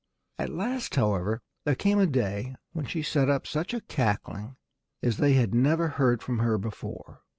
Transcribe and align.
At 0.39 0.49
last, 0.49 0.95
however, 0.95 1.43
there 1.63 1.75
came 1.75 1.99
a 1.99 2.07
day 2.07 2.55
when 2.71 2.87
she 2.87 3.03
set 3.03 3.29
up 3.29 3.45
such 3.45 3.71
a 3.71 3.81
cackling 3.81 4.55
as 5.03 5.17
they 5.17 5.33
had 5.33 5.53
never 5.53 5.89
heard 5.89 6.23
from 6.23 6.39
her 6.39 6.57
before. 6.57 7.21